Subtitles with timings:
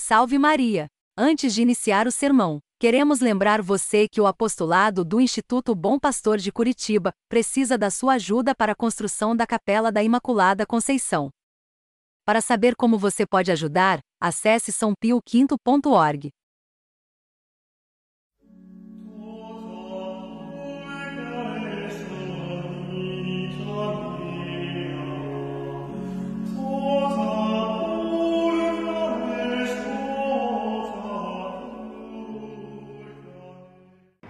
[0.00, 0.86] Salve Maria!
[1.18, 6.38] Antes de iniciar o sermão, queremos lembrar você que o apostolado do Instituto Bom Pastor
[6.38, 11.30] de Curitiba precisa da sua ajuda para a construção da Capela da Imaculada Conceição.
[12.24, 16.30] Para saber como você pode ajudar, acesse sãopioquinto.org.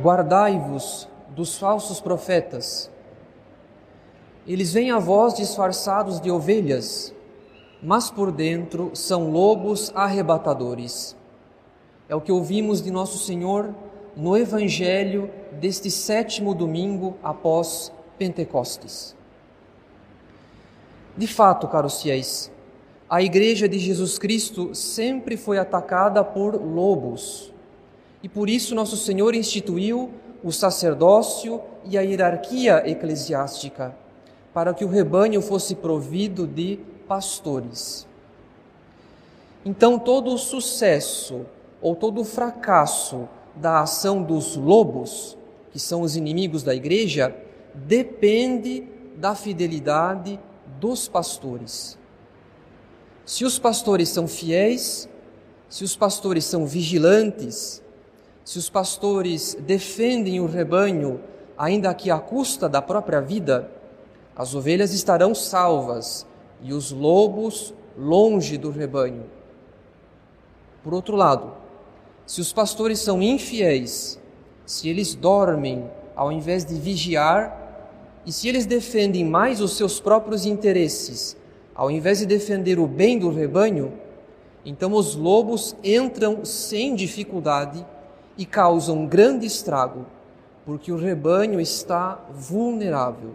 [0.00, 2.88] Guardai-vos dos falsos profetas.
[4.46, 7.12] Eles vêm a vós disfarçados de ovelhas,
[7.82, 11.16] mas por dentro são lobos arrebatadores.
[12.08, 13.74] É o que ouvimos de Nosso Senhor
[14.16, 19.16] no Evangelho deste sétimo domingo após Pentecostes.
[21.16, 22.52] De fato, caros fiéis,
[23.10, 27.52] a Igreja de Jesus Cristo sempre foi atacada por lobos
[28.22, 30.10] e por isso nosso Senhor instituiu
[30.42, 33.94] o sacerdócio e a hierarquia eclesiástica,
[34.52, 38.06] para que o rebanho fosse provido de pastores.
[39.64, 41.46] Então, todo o sucesso
[41.80, 45.36] ou todo o fracasso da ação dos lobos,
[45.72, 47.34] que são os inimigos da igreja,
[47.74, 50.38] depende da fidelidade
[50.80, 51.98] dos pastores.
[53.24, 55.08] Se os pastores são fiéis,
[55.68, 57.82] se os pastores são vigilantes,
[58.48, 61.20] se os pastores defendem o rebanho,
[61.54, 63.70] ainda que à custa da própria vida,
[64.34, 66.26] as ovelhas estarão salvas
[66.62, 69.24] e os lobos longe do rebanho.
[70.82, 71.52] Por outro lado,
[72.24, 74.18] se os pastores são infiéis,
[74.64, 75.84] se eles dormem
[76.16, 77.54] ao invés de vigiar,
[78.24, 81.36] e se eles defendem mais os seus próprios interesses,
[81.74, 83.92] ao invés de defender o bem do rebanho,
[84.64, 87.84] então os lobos entram sem dificuldade
[88.38, 90.06] e causam grande estrago,
[90.64, 93.34] porque o rebanho está vulnerável.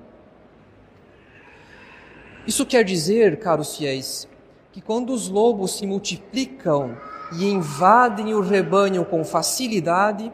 [2.48, 4.28] Isso quer dizer, caros fiéis,
[4.72, 6.98] que quando os lobos se multiplicam
[7.38, 10.32] e invadem o rebanho com facilidade,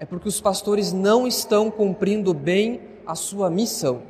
[0.00, 4.02] é porque os pastores não estão cumprindo bem a sua missão.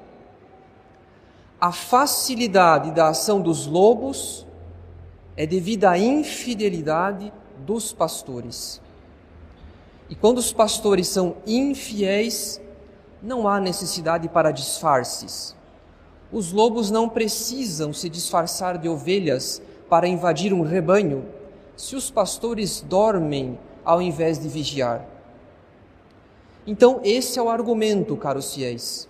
[1.61, 4.47] A facilidade da ação dos lobos
[5.37, 8.81] é devido à infidelidade dos pastores.
[10.13, 12.61] E quando os pastores são infiéis,
[13.23, 15.57] não há necessidade para disfarces.
[16.31, 21.25] Os lobos não precisam se disfarçar de ovelhas para invadir um rebanho,
[21.79, 25.03] se os pastores dormem ao invés de vigiar.
[26.67, 29.09] Então, esse é o argumento, caros fiéis.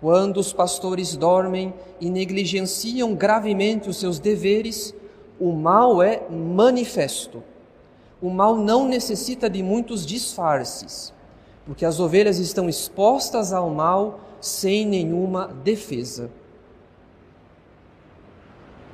[0.00, 4.94] Quando os pastores dormem e negligenciam gravemente os seus deveres,
[5.40, 7.42] o mal é manifesto
[8.24, 11.12] o mal não necessita de muitos disfarces,
[11.66, 16.30] porque as ovelhas estão expostas ao mal sem nenhuma defesa.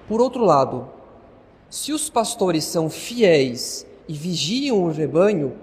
[0.08, 0.88] Por outro lado,
[1.68, 5.56] se os pastores são fiéis e vigiam o rebanho,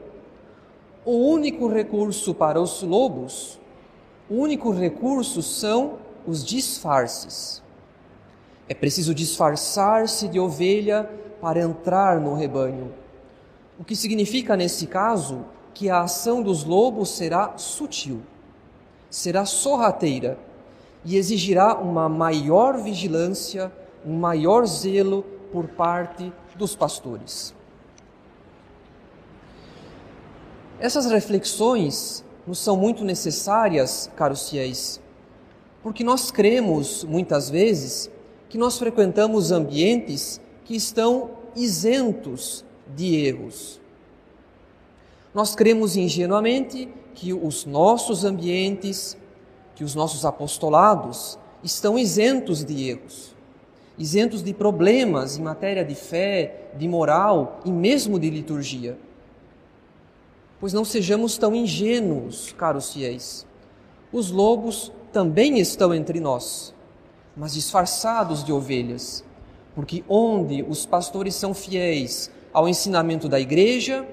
[1.03, 3.59] o único recurso para os lobos,
[4.29, 7.61] o único recurso são os disfarces.
[8.69, 11.03] É preciso disfarçar-se de ovelha
[11.41, 12.93] para entrar no rebanho.
[13.79, 18.21] O que significa, nesse caso, que a ação dos lobos será sutil,
[19.09, 20.39] será sorrateira
[21.05, 23.71] e exigirá uma maior vigilância,
[24.03, 27.53] um maior zelo por parte dos pastores.
[30.79, 34.99] Essas reflexões nos são muito necessárias, caros fiéis,
[35.83, 38.09] porque nós cremos muitas vezes
[38.49, 42.65] que nós frequentamos ambientes que estão isentos
[42.95, 43.79] de erros.
[45.33, 49.17] Nós cremos ingenuamente que os nossos ambientes,
[49.75, 53.35] que os nossos apostolados estão isentos de erros,
[53.97, 58.97] isentos de problemas em matéria de fé, de moral e mesmo de liturgia.
[60.59, 63.45] Pois não sejamos tão ingênuos, caros fiéis.
[64.11, 66.73] Os lobos também estão entre nós,
[67.35, 69.23] mas disfarçados de ovelhas,
[69.75, 74.03] porque onde os pastores são fiéis ao ensinamento da igreja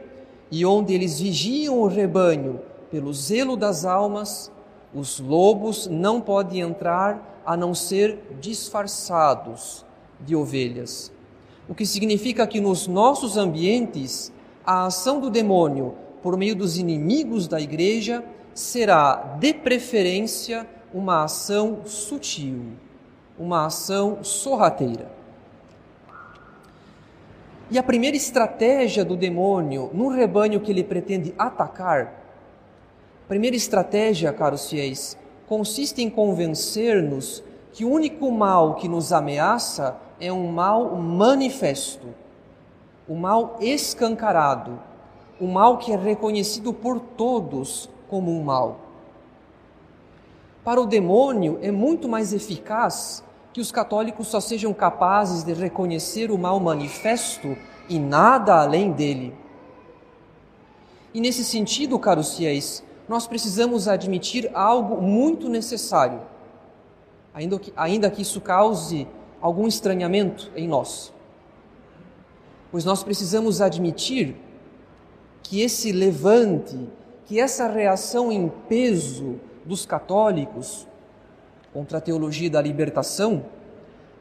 [0.51, 2.61] e onde eles vigiam o rebanho
[2.91, 4.53] pelo zelo das almas,
[4.95, 9.83] os lobos não podem entrar a não ser disfarçados
[10.21, 11.11] de ovelhas.
[11.67, 14.31] O que significa que nos nossos ambientes
[14.63, 21.79] a ação do demônio por meio dos inimigos da igreja será, de preferência, uma ação
[21.87, 22.73] sutil,
[23.39, 25.14] uma ação sorrateira.
[27.71, 32.25] E a primeira estratégia do demônio no rebanho que ele pretende atacar,
[33.25, 35.17] a primeira estratégia, caros fiéis,
[35.47, 42.07] consiste em convencer-nos que o único mal que nos ameaça é um mal manifesto,
[43.09, 44.79] o mal escancarado,
[45.41, 48.81] o mal que é reconhecido por todos como um mal.
[50.63, 56.29] Para o demônio é muito mais eficaz que os católicos só sejam capazes de reconhecer
[56.33, 57.57] o mal manifesto
[57.89, 59.33] e nada além dele.
[61.15, 66.21] E nesse sentido, caros fiéis, nós precisamos admitir algo muito necessário,
[67.33, 69.07] ainda que, ainda que isso cause
[69.41, 71.13] algum estranhamento em nós.
[72.73, 74.35] Pois nós precisamos admitir
[75.45, 76.89] que esse levante,
[77.25, 80.89] que essa reação em peso dos católicos
[81.75, 83.45] contra a teologia da libertação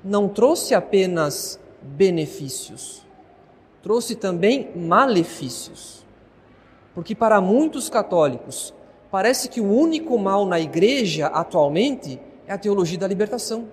[0.04, 3.06] não trouxe apenas benefícios,
[3.84, 6.04] trouxe também malefícios.
[6.96, 8.74] Porque para muitos católicos,
[9.12, 13.68] parece que o único mal na igreja atualmente é a teologia da libertação.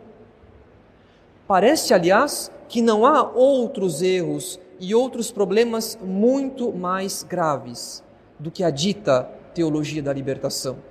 [1.48, 8.04] Parece, aliás, que não há outros erros e outros problemas muito mais graves
[8.38, 10.89] do que a dita teologia da libertação.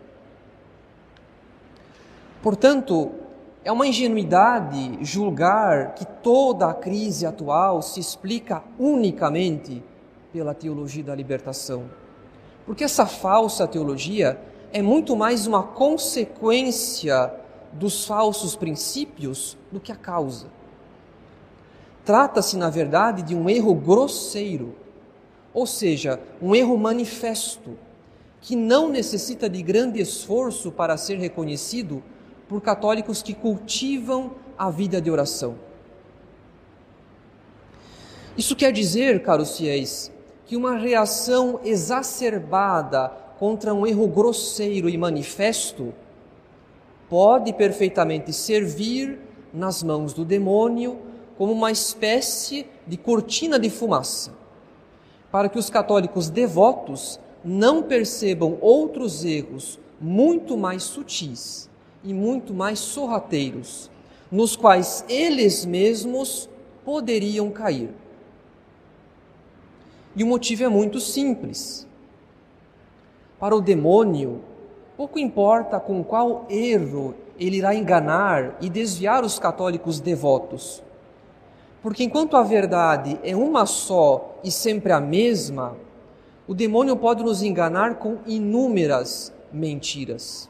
[2.42, 3.12] Portanto,
[3.64, 9.84] é uma ingenuidade julgar que toda a crise atual se explica unicamente
[10.32, 11.90] pela teologia da libertação.
[12.66, 14.40] Porque essa falsa teologia
[14.72, 17.34] é muito mais uma consequência
[17.74, 20.48] dos falsos princípios do que a causa.
[22.06, 24.76] Trata-se, na verdade, de um erro grosseiro,
[25.54, 27.78] ou seja, um erro manifesto,
[28.40, 32.02] que não necessita de grande esforço para ser reconhecido
[32.50, 35.56] por católicos que cultivam a vida de oração.
[38.36, 40.12] Isso quer dizer, caros fiéis,
[40.48, 45.94] que uma reação exacerbada contra um erro grosseiro e manifesto
[47.07, 49.19] pode perfeitamente servir
[49.54, 51.00] nas mãos do demônio
[51.38, 54.34] como uma espécie de cortina de fumaça,
[55.31, 61.69] para que os católicos devotos não percebam outros erros muito mais sutis
[62.04, 63.90] e muito mais sorrateiros,
[64.31, 66.50] nos quais eles mesmos
[66.86, 67.90] poderiam cair.
[70.16, 71.88] E o motivo é muito simples.
[73.40, 74.42] Para o demônio,
[74.98, 80.84] pouco importa com qual erro ele irá enganar e desviar os católicos devotos.
[81.81, 85.78] Porque enquanto a verdade é uma só e sempre a mesma,
[86.48, 90.49] o demônio pode nos enganar com inúmeras mentiras.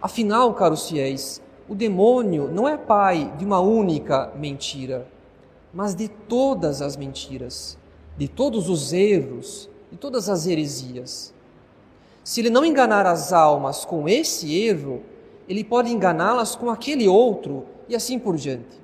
[0.00, 5.06] Afinal, caros fiéis, o demônio não é pai de uma única mentira
[5.72, 7.78] mas de todas as mentiras,
[8.16, 11.34] de todos os erros, de todas as heresias.
[12.24, 15.02] Se ele não enganar as almas com esse erro,
[15.48, 18.78] ele pode enganá-las com aquele outro e assim por diante.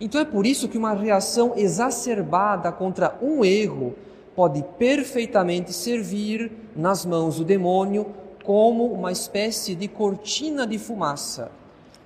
[0.00, 3.94] Então é por isso que uma reação exacerbada contra um erro
[4.36, 8.06] pode perfeitamente servir nas mãos do demônio
[8.48, 11.52] como uma espécie de cortina de fumaça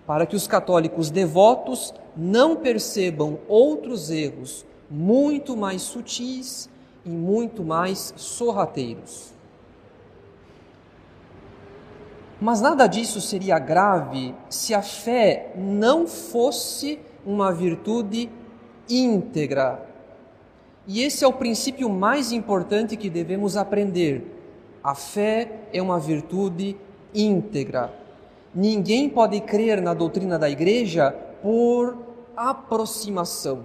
[0.05, 6.69] para que os católicos devotos não percebam outros erros muito mais sutis
[7.07, 9.33] e muito mais sorrateiros.
[12.41, 18.29] Mas nada disso seria grave se a fé não fosse uma virtude
[18.91, 19.89] íntegra.
[20.89, 24.42] E esse é o princípio mais importante que devemos aprender.
[24.83, 26.77] A fé é uma virtude
[27.15, 27.93] íntegra.
[28.53, 31.97] Ninguém pode crer na doutrina da igreja por
[32.37, 33.61] aproximação.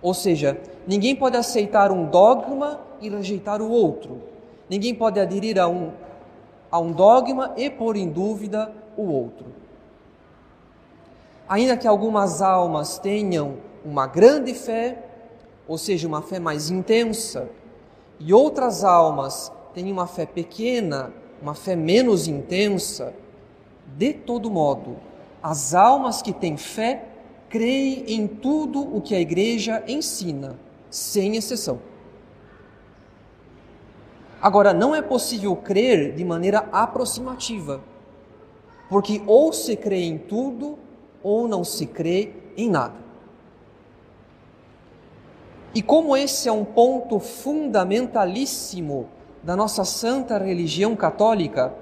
[0.00, 4.22] Ou seja, ninguém pode aceitar um dogma e rejeitar o outro.
[4.70, 5.92] Ninguém pode aderir a um,
[6.70, 9.46] a um dogma e pôr em dúvida o outro.
[11.46, 15.04] Ainda que algumas almas tenham uma grande fé,
[15.68, 17.48] ou seja, uma fé mais intensa,
[18.18, 23.14] e outras almas tenham uma fé pequena, uma fé menos intensa,
[23.96, 24.96] de todo modo,
[25.42, 27.08] as almas que têm fé
[27.48, 31.80] creem em tudo o que a igreja ensina, sem exceção.
[34.40, 37.80] Agora, não é possível crer de maneira aproximativa,
[38.88, 40.78] porque ou se crê em tudo
[41.22, 43.02] ou não se crê em nada.
[45.74, 49.08] E como esse é um ponto fundamentalíssimo
[49.42, 51.74] da nossa santa religião católica,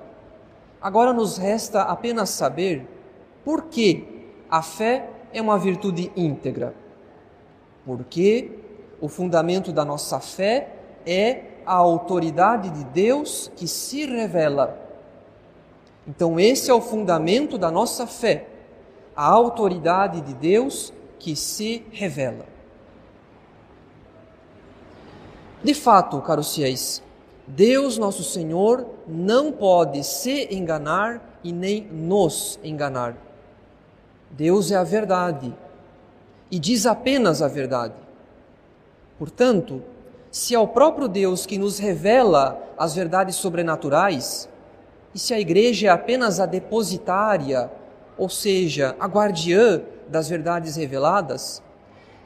[0.80, 2.86] agora nos resta apenas saber
[3.44, 6.74] por que a fé é uma virtude íntegra.
[7.84, 8.50] Porque
[9.00, 10.68] o fundamento da nossa fé
[11.06, 14.78] é a autoridade de Deus que se revela.
[16.06, 18.46] Então, esse é o fundamento da nossa fé,
[19.14, 22.46] a autoridade de Deus que se revela.
[25.62, 27.02] De fato, caros fiéis,
[27.50, 33.16] Deus nosso Senhor não pode se enganar e nem nos enganar.
[34.30, 35.52] Deus é a verdade
[36.48, 37.94] e diz apenas a verdade.
[39.18, 39.82] Portanto,
[40.30, 44.48] se é o próprio Deus que nos revela as verdades sobrenaturais,
[45.12, 47.68] e se a igreja é apenas a depositária,
[48.16, 51.60] ou seja, a guardiã das verdades reveladas,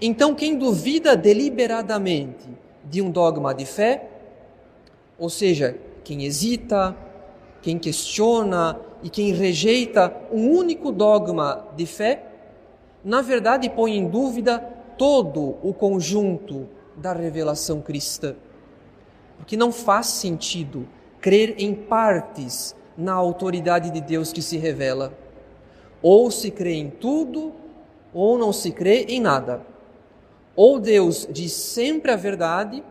[0.02, 2.46] então quem duvida deliberadamente
[2.84, 4.10] de um dogma de fé,
[5.18, 6.96] ou seja, quem hesita,
[7.62, 12.26] quem questiona e quem rejeita um único dogma de fé,
[13.04, 14.58] na verdade põe em dúvida
[14.98, 18.34] todo o conjunto da revelação cristã.
[19.36, 20.86] Porque não faz sentido
[21.20, 25.12] crer em partes na autoridade de Deus que se revela.
[26.02, 27.52] Ou se crê em tudo,
[28.12, 29.62] ou não se crê em nada.
[30.54, 32.84] Ou Deus diz sempre a verdade,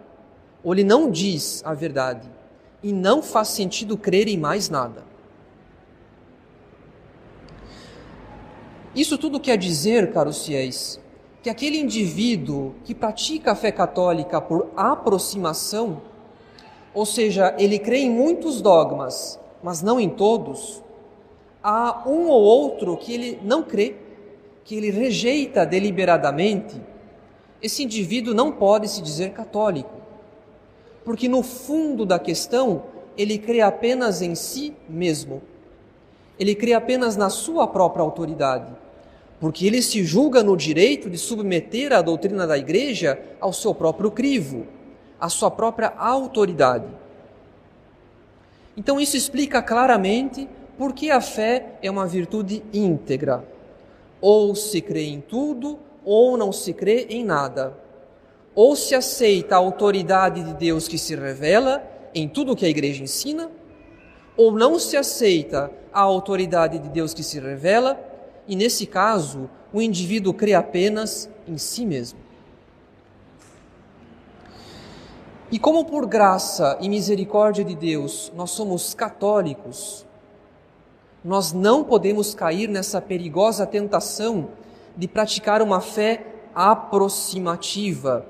[0.63, 2.29] ou ele não diz a verdade.
[2.81, 5.03] E não faz sentido crer em mais nada.
[8.95, 10.99] Isso tudo quer dizer, caros fiéis,
[11.41, 16.01] que aquele indivíduo que pratica a fé católica por aproximação,
[16.93, 20.83] ou seja, ele crê em muitos dogmas, mas não em todos,
[21.63, 23.95] há um ou outro que ele não crê,
[24.63, 26.79] que ele rejeita deliberadamente
[27.63, 30.02] esse indivíduo não pode se dizer católico,
[31.03, 32.83] porque no fundo da questão
[33.17, 35.41] ele crê apenas em si mesmo.
[36.39, 38.71] Ele crê apenas na sua própria autoridade,
[39.39, 44.09] porque ele se julga no direito de submeter a doutrina da igreja ao seu próprio
[44.09, 44.65] crivo,
[45.19, 46.87] à sua própria autoridade.
[48.75, 53.47] Então isso explica claramente por que a fé é uma virtude íntegra.
[54.19, 57.77] Ou se crê em tudo, ou não se crê em nada.
[58.55, 61.83] Ou se aceita a autoridade de Deus que se revela
[62.13, 63.49] em tudo o que a igreja ensina,
[64.37, 67.99] ou não se aceita a autoridade de Deus que se revela,
[68.47, 72.19] e nesse caso, o indivíduo crê apenas em si mesmo.
[75.51, 80.03] E como por graça e misericórdia de Deus nós somos católicos,
[81.23, 84.49] nós não podemos cair nessa perigosa tentação
[84.97, 88.25] de praticar uma fé aproximativa.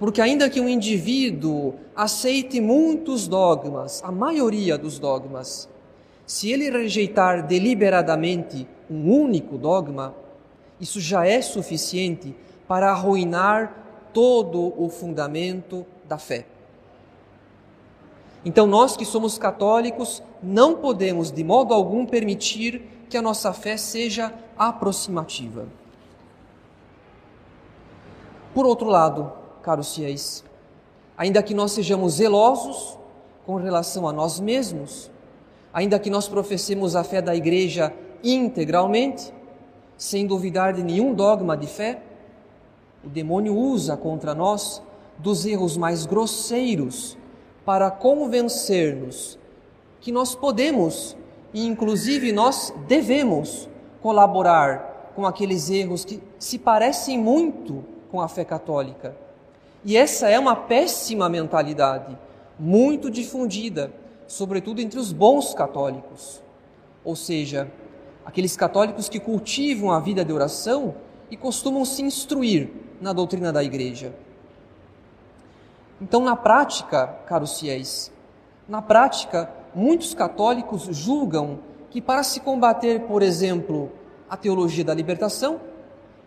[0.00, 5.68] Porque, ainda que um indivíduo aceite muitos dogmas, a maioria dos dogmas,
[6.26, 10.14] se ele rejeitar deliberadamente um único dogma,
[10.80, 12.34] isso já é suficiente
[12.66, 16.46] para arruinar todo o fundamento da fé.
[18.42, 23.76] Então, nós que somos católicos, não podemos de modo algum permitir que a nossa fé
[23.76, 25.66] seja aproximativa.
[28.54, 30.44] Por outro lado, caros fiéis,
[31.16, 32.98] ainda que nós sejamos zelosos
[33.46, 35.10] com relação a nós mesmos,
[35.72, 39.32] ainda que nós professemos a fé da igreja integralmente,
[39.96, 42.02] sem duvidar de nenhum dogma de fé,
[43.04, 44.82] o demônio usa contra nós
[45.18, 47.16] dos erros mais grosseiros
[47.64, 49.38] para convencer-nos
[50.00, 51.16] que nós podemos
[51.52, 53.68] e inclusive nós devemos
[54.02, 59.16] colaborar com aqueles erros que se parecem muito com a fé católica.
[59.84, 62.16] E essa é uma péssima mentalidade,
[62.58, 63.92] muito difundida,
[64.26, 66.42] sobretudo entre os bons católicos.
[67.04, 67.70] Ou seja,
[68.24, 70.94] aqueles católicos que cultivam a vida de oração
[71.30, 72.70] e costumam se instruir
[73.00, 74.12] na doutrina da igreja.
[76.00, 78.12] Então, na prática, caros fiéis,
[78.68, 81.58] na prática, muitos católicos julgam
[81.90, 83.90] que para se combater, por exemplo,
[84.28, 85.60] a teologia da libertação,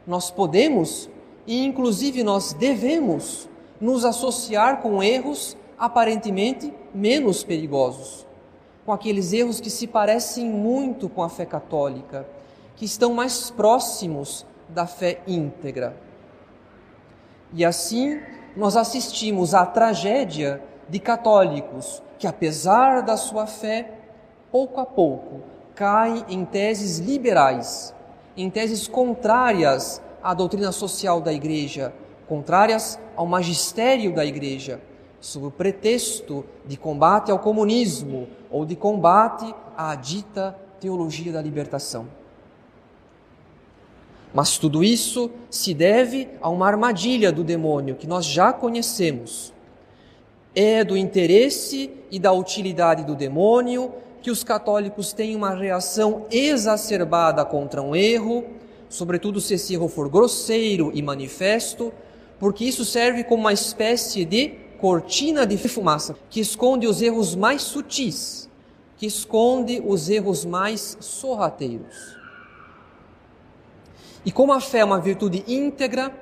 [0.05, 1.09] nós podemos
[1.45, 8.25] e inclusive nós devemos nos associar com erros aparentemente menos perigosos,
[8.85, 12.25] com aqueles erros que se parecem muito com a fé católica,
[12.75, 15.95] que estão mais próximos da fé íntegra.
[17.53, 18.19] E assim
[18.55, 23.91] nós assistimos à tragédia de católicos que, apesar da sua fé,
[24.51, 25.41] pouco a pouco
[25.75, 27.93] caem em teses liberais,
[28.37, 31.93] em teses contrárias à doutrina social da Igreja,
[32.27, 34.79] contrárias ao magistério da Igreja,
[35.19, 42.07] sob o pretexto de combate ao comunismo ou de combate à dita teologia da libertação.
[44.33, 49.53] Mas tudo isso se deve a uma armadilha do demônio que nós já conhecemos.
[50.55, 57.45] É do interesse e da utilidade do demônio que os católicos tenham uma reação exacerbada
[57.45, 58.45] contra um erro,
[58.93, 61.91] sobretudo se esse erro for grosseiro e manifesto,
[62.39, 67.63] porque isso serve como uma espécie de cortina de fumaça que esconde os erros mais
[67.63, 68.47] sutis,
[68.95, 72.15] que esconde os erros mais sorrateiros.
[74.23, 76.13] E como a fé é uma virtude íntegra,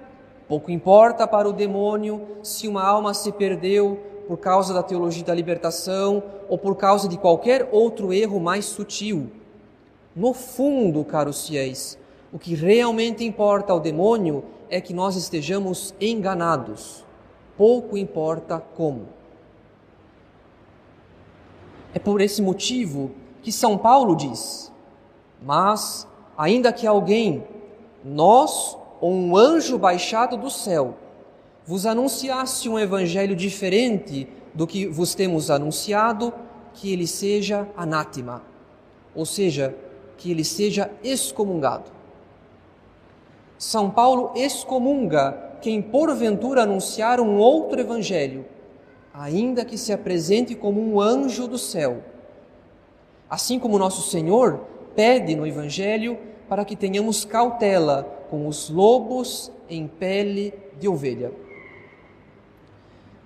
[0.48, 4.00] pouco importa para o demônio se uma alma se perdeu
[4.30, 9.30] por causa da teologia da libertação ou por causa de qualquer outro erro mais sutil.
[10.16, 12.00] No fundo, caros fiéis,
[12.32, 17.04] o que realmente importa ao demônio é que nós estejamos enganados.
[17.58, 19.08] Pouco importa como.
[21.94, 23.12] É por esse motivo
[23.42, 24.72] que São Paulo diz:
[25.42, 26.08] Mas,
[26.38, 27.44] ainda que alguém
[28.04, 30.96] nós ou um anjo baixado do céu
[31.66, 36.34] vos anunciasse um evangelho diferente do que vos temos anunciado,
[36.74, 38.42] que ele seja anátema,
[39.14, 39.76] ou seja,
[40.18, 42.01] que ele seja excomungado.
[43.62, 48.44] São Paulo excomunga quem porventura anunciar um outro evangelho,
[49.14, 52.04] ainda que se apresente como um anjo do céu.
[53.30, 54.62] Assim como nosso Senhor
[54.96, 56.18] pede no evangelho
[56.50, 61.32] para que tenhamos cautela com os lobos em pele de ovelha.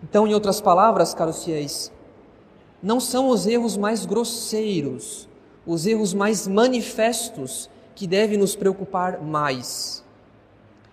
[0.04, 1.94] Então, em outras palavras, caros fiéis,
[2.84, 5.30] não são os erros mais grosseiros,
[5.66, 10.04] os erros mais manifestos que devem nos preocupar mais,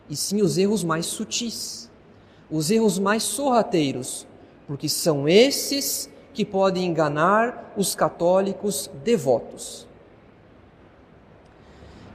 [0.09, 1.91] e sim os erros mais sutis,
[2.51, 4.27] os erros mais sorrateiros,
[4.67, 9.87] porque são esses que podem enganar os católicos devotos.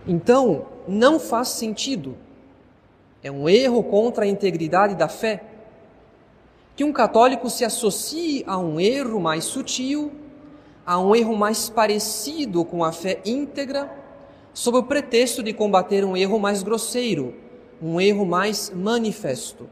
[0.07, 2.15] Então, não faz sentido.
[3.21, 5.43] É um erro contra a integridade da fé
[6.77, 10.11] que um católico se associe a um erro mais sutil,
[10.85, 13.91] a um erro mais parecido com a fé íntegra,
[14.53, 17.33] sob o pretexto de combater um erro mais grosseiro,
[17.81, 19.69] um erro mais manifesto.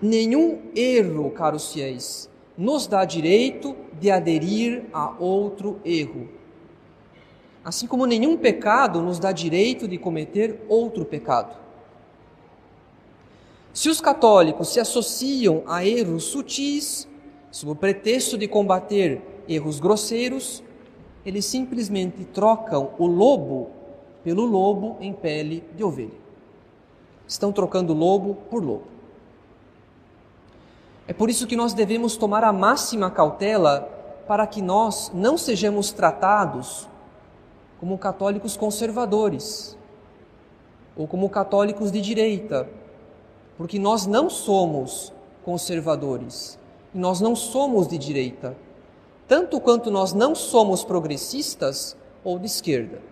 [0.00, 6.38] Nenhum erro, caros fiéis, nos dá direito de aderir a outro erro
[7.68, 11.54] assim como nenhum pecado nos dá direito de cometer outro pecado.
[13.74, 17.06] Se os católicos se associam a erros sutis,
[17.50, 20.62] sob o pretexto de combater erros grosseiros,
[21.26, 23.70] eles simplesmente trocam o lobo
[24.28, 26.12] pelo lobo em pele de ovelha.
[27.26, 28.84] Estão trocando lobo por lobo.
[31.06, 33.88] É por isso que nós devemos tomar a máxima cautela
[34.26, 36.86] para que nós não sejamos tratados
[37.80, 39.74] como católicos conservadores
[40.94, 42.68] ou como católicos de direita,
[43.56, 45.10] porque nós não somos
[45.42, 46.58] conservadores
[46.94, 48.54] e nós não somos de direita,
[49.26, 53.07] tanto quanto nós não somos progressistas ou de esquerda.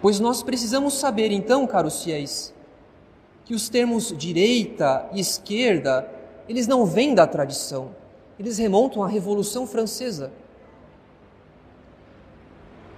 [0.00, 2.54] Pois nós precisamos saber, então, caros fiéis,
[3.44, 6.08] que os termos direita e esquerda,
[6.48, 7.90] eles não vêm da tradição,
[8.38, 10.32] eles remontam à Revolução Francesa.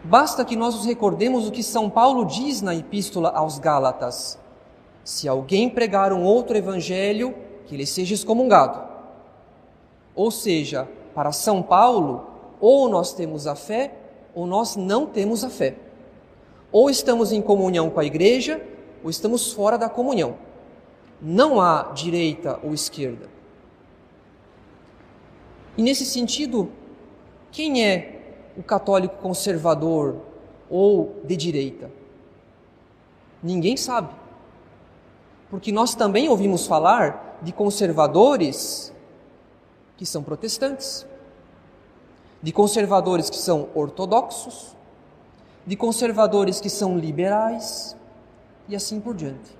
[0.04, 4.38] Basta que nós nos recordemos o que São Paulo diz na Epístola aos Gálatas:
[5.04, 7.34] Se alguém pregar um outro evangelho,
[7.66, 8.82] que ele seja excomungado.
[10.14, 12.26] Ou seja, para São Paulo,
[12.60, 13.94] ou nós temos a fé,
[14.34, 15.76] ou nós não temos a fé.
[16.72, 18.60] Ou estamos em comunhão com a igreja,
[19.04, 20.36] ou estamos fora da comunhão.
[21.20, 23.28] Não há direita ou esquerda.
[25.76, 26.70] E nesse sentido,
[27.50, 30.16] quem é o católico conservador
[30.68, 31.90] ou de direita?
[33.42, 34.14] Ninguém sabe.
[35.50, 38.92] Porque nós também ouvimos falar de conservadores
[39.96, 41.06] que são protestantes,
[42.42, 44.74] de conservadores que são ortodoxos,
[45.66, 47.96] de conservadores que são liberais
[48.68, 49.56] e assim por diante.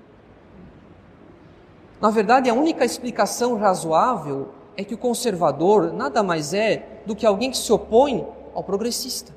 [2.01, 7.25] Na verdade, a única explicação razoável é que o conservador nada mais é do que
[7.25, 9.33] alguém que se opõe ao progressista.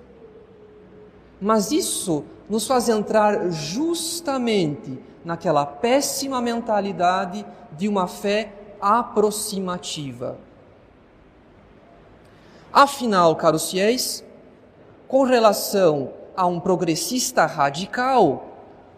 [1.40, 10.38] Mas isso nos faz entrar justamente naquela péssima mentalidade de uma fé aproximativa.
[12.72, 14.24] Afinal, caros fiéis,
[15.08, 18.46] com relação a um progressista radical,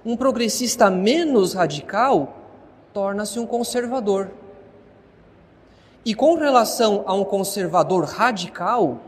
[0.05, 2.37] um progressista menos radical
[2.93, 4.31] torna-se um conservador.
[6.05, 9.01] E com relação a um conservador radical,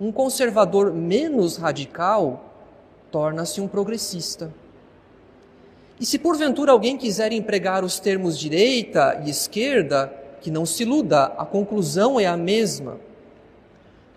[0.00, 2.44] um conservador menos radical
[3.10, 4.52] torna-se um progressista.
[5.98, 11.24] E se porventura alguém quiser empregar os termos direita e esquerda, que não se iluda,
[11.38, 13.05] a conclusão é a mesma.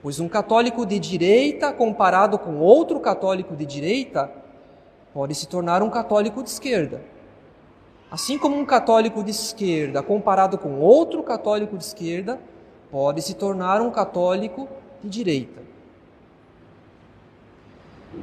[0.01, 4.31] Pois um católico de direita comparado com outro católico de direita
[5.13, 7.01] pode se tornar um católico de esquerda.
[8.09, 12.39] Assim como um católico de esquerda comparado com outro católico de esquerda
[12.89, 14.67] pode se tornar um católico
[15.03, 15.61] de direita.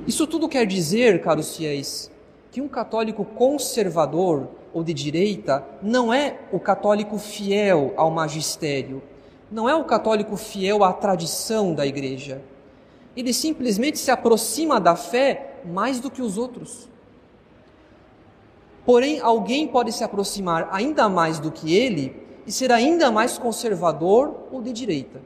[0.06, 2.10] Isso tudo quer dizer, caros fiéis,
[2.50, 9.02] que um católico conservador ou de direita não é o católico fiel ao magistério,
[9.50, 12.42] não é o católico fiel à tradição da igreja.
[13.16, 16.88] Ele simplesmente se aproxima da fé mais do que os outros.
[18.84, 24.46] Porém, alguém pode se aproximar ainda mais do que ele e ser ainda mais conservador
[24.52, 25.20] ou de direita.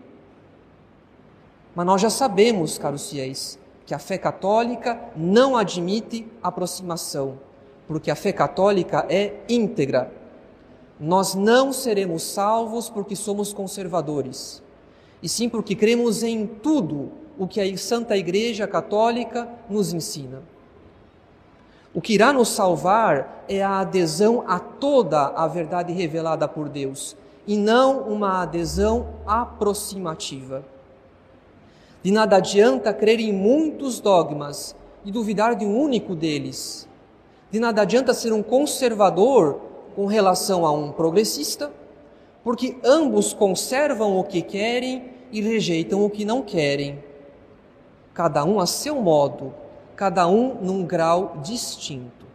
[1.75, 7.39] Mas nós já sabemos, caros fiéis, que a fé católica não admite aproximação,
[7.87, 10.20] porque a fé católica é íntegra.
[11.01, 14.63] Nós não seremos salvos porque somos conservadores,
[15.23, 20.43] e sim porque cremos em tudo o que a Santa Igreja Católica nos ensina.
[21.95, 27.17] O que irá nos salvar é a adesão a toda a verdade revelada por Deus,
[27.47, 30.63] e não uma adesão aproximativa.
[32.03, 36.87] De nada adianta crer em muitos dogmas e duvidar de um único deles.
[37.51, 41.71] De nada adianta ser um conservador com relação a um progressista,
[42.43, 47.03] porque ambos conservam o que querem e rejeitam o que não querem.
[48.15, 49.55] Cada um a seu modo,
[49.95, 52.27] cada um num grau distinto.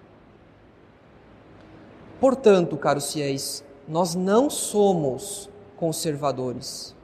[2.20, 6.96] Portanto, caros fiéis, nós não somos conservadores.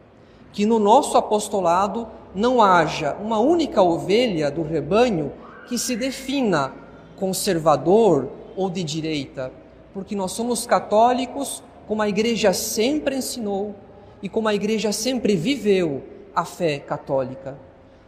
[0.53, 5.31] Que no nosso apostolado não haja uma única ovelha do rebanho
[5.67, 6.73] que se defina
[7.17, 9.51] conservador ou de direita,
[9.93, 13.75] porque nós somos católicos como a igreja sempre ensinou
[14.21, 16.03] e como a igreja sempre viveu
[16.35, 17.57] a fé católica.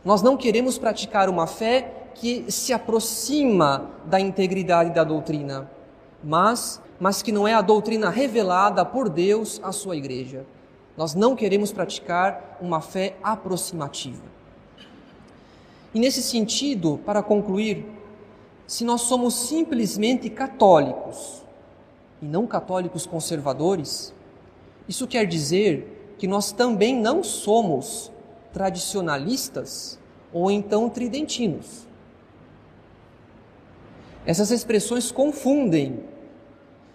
[0.05, 5.69] Nós não queremos praticar uma fé que se aproxima da integridade da doutrina,
[6.23, 10.45] mas, mas que não é a doutrina revelada por Deus à sua igreja.
[10.95, 14.23] Nós não queremos praticar uma fé aproximativa.
[15.93, 17.85] E nesse sentido, para concluir,
[18.65, 21.42] se nós somos simplesmente católicos
[22.23, 24.13] e não católicos conservadores,
[24.87, 28.09] isso quer dizer que nós também não somos
[28.53, 29.99] tradicionalistas
[30.31, 31.85] ou então tridentinos.
[34.25, 35.99] Essas expressões confundem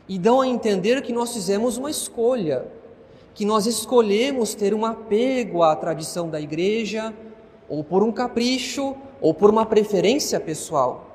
[0.09, 2.67] e dão a entender que nós fizemos uma escolha
[3.35, 7.15] que nós escolhemos ter um apego à tradição da igreja,
[7.69, 11.08] ou por um capricho, ou por uma preferência pessoal.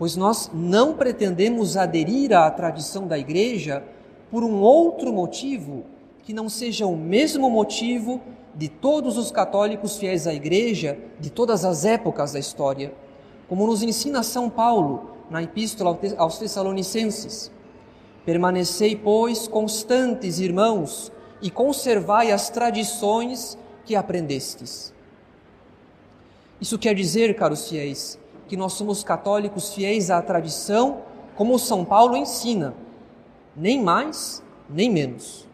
[0.00, 3.84] Pois nós não pretendemos aderir à tradição da igreja
[4.30, 5.84] por um outro motivo
[6.22, 8.18] que não seja o mesmo motivo
[8.54, 12.94] de todos os católicos fiéis à igreja de todas as épocas da história,
[13.46, 17.52] como nos ensina São Paulo na Epístola aos Tessalonicenses.
[18.24, 24.94] Permanecei, pois, constantes, irmãos, e conservai as tradições que aprendestes.
[26.58, 28.18] Isso quer dizer, caros fiéis,
[28.50, 31.02] que nós somos católicos fiéis à tradição,
[31.36, 32.74] como São Paulo ensina,
[33.54, 35.46] nem mais, nem menos.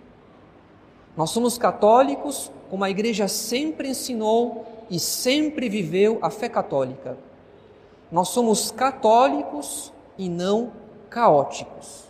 [1.14, 7.18] Nós somos católicos como a igreja sempre ensinou e sempre viveu a fé católica.
[8.10, 10.72] Nós somos católicos e não
[11.10, 12.06] caóticos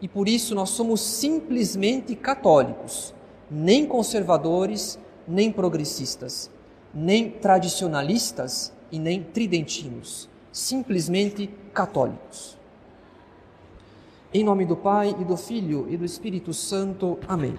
[0.00, 3.12] e por isso nós somos simplesmente católicos,
[3.50, 6.50] nem conservadores, nem progressistas,
[6.94, 12.58] nem tradicionalistas e nem tridentinos, simplesmente católicos.
[14.32, 17.18] Em nome do Pai e do Filho e do Espírito Santo.
[17.26, 17.54] Amém.